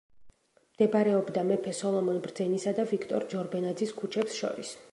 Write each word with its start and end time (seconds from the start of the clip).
მდებარეობდა 0.69 1.43
მეფე 1.49 1.73
სოლომონ 1.81 2.17
ბრძენისა 2.25 2.73
და 2.81 2.85
ვიქტორ 2.93 3.27
ჯორბენაძის 3.35 3.95
ქუჩებს 4.01 4.39
შორის. 4.43 4.73